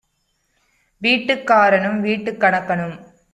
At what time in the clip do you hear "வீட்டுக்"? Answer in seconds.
1.01-1.45, 1.99-2.39